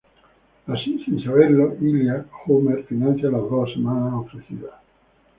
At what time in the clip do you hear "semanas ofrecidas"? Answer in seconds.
3.71-4.73